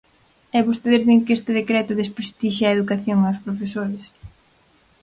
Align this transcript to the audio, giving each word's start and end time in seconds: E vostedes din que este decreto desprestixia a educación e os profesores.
E 0.57 0.59
vostedes 0.67 1.03
din 1.07 1.23
que 1.25 1.35
este 1.37 1.51
decreto 1.59 1.93
desprestixia 2.01 2.65
a 2.67 2.75
educación 2.77 3.17
e 3.21 3.27
os 3.33 3.41
profesores. 3.45 4.05